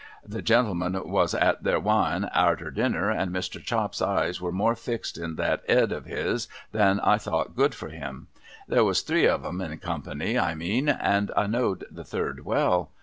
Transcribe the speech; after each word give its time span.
The 0.25 0.41
gentlemen 0.41 0.99
was 1.07 1.35
at 1.35 1.61
their 1.61 1.79
wine 1.79 2.23
arter 2.33 2.71
dinner, 2.71 3.11
and 3.11 3.29
Mr. 3.31 3.63
Chops's 3.63 4.01
eyes 4.01 4.41
was 4.41 4.51
more 4.51 4.75
fixed 4.75 5.15
in 5.15 5.35
that 5.35 5.61
Ed 5.67 5.91
of 5.91 6.05
his 6.05 6.47
than 6.71 6.99
I 7.01 7.19
thought 7.19 7.55
good 7.55 7.75
for 7.75 7.89
him. 7.89 8.25
There 8.67 8.83
was 8.83 9.01
three 9.03 9.27
of 9.27 9.45
'em 9.45 9.61
(in 9.61 9.77
company, 9.77 10.39
I 10.39 10.55
mean), 10.55 10.89
and 10.89 11.29
I 11.37 11.45
knowed 11.45 11.85
the 11.91 12.03
third 12.03 12.43
well. 12.45 12.89